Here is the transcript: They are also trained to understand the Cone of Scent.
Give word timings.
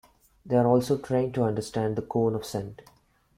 They 0.43 0.55
are 0.55 0.65
also 0.65 0.97
trained 0.97 1.35
to 1.35 1.43
understand 1.43 1.95
the 1.95 2.01
Cone 2.01 2.33
of 2.33 2.43
Scent. 2.43 2.81